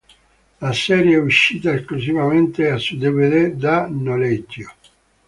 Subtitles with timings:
[0.61, 4.73] La serie è uscita esclusivamente su dvd da noleggio.